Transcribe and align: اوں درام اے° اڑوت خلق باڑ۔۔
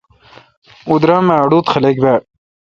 اوں 0.87 0.97
درام 1.01 1.25
اے° 1.33 1.37
اڑوت 1.43 1.65
خلق 1.73 1.95
باڑ۔۔ 2.03 2.15